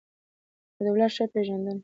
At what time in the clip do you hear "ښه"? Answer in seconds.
1.15-1.25